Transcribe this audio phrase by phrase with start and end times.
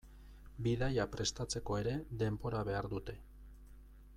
[0.67, 1.93] Bidaia prestatzeko ere
[2.23, 3.19] denbora behar dute.